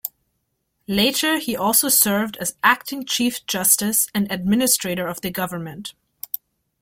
Later 0.87 1.37
he 1.37 1.55
also 1.55 1.87
served 1.87 2.35
as 2.37 2.55
acting 2.63 3.05
Chief 3.05 3.45
Justice 3.45 4.07
and 4.15 4.31
Administrator 4.31 5.05
of 5.07 5.21
the 5.21 5.29
government. 5.29 5.93